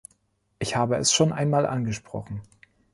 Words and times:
Ich 0.57 0.75
habe 0.75 0.95
es 0.95 1.13
schon 1.13 1.31
einmal 1.31 1.67
angesprochen. 1.67 2.41